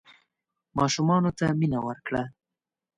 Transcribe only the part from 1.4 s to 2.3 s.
مینه ورکړه.